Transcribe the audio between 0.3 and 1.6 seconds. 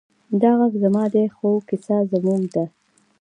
دا غږ زما دی، خو